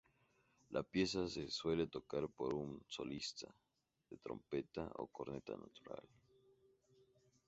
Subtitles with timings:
[0.71, 3.47] La pieza se suele tocar por un solista
[4.09, 6.01] de trompeta o corneta natural.